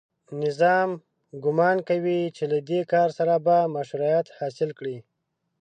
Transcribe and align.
نظام 0.43 0.89
ګومان 1.43 1.77
کوي 1.89 2.21
چې 2.35 2.43
له 2.51 2.57
دې 2.69 2.79
کار 2.91 3.09
سره 3.17 3.33
به 3.45 3.57
مشروعیت 3.75 4.27
حاصل 4.37 4.69
کړي 4.79 4.97